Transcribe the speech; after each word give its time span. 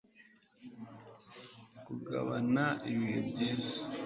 kugabana 1.85 2.65
ibihe 2.91 3.19
byiza 3.29 3.73